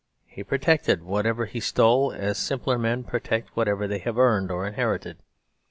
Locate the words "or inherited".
4.49-5.17